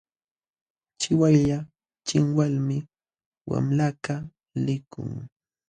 [0.99, 1.57] Chiwaylla
[2.07, 2.77] chinwalmi
[3.49, 4.23] wamlakaq
[4.65, 5.09] likun.